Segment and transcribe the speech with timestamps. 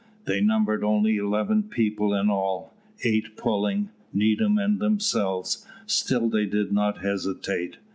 [0.25, 5.63] They numbered only eleven people in all eight pulling, Needham, and themselves.
[5.85, 7.77] Still they did not hesitate.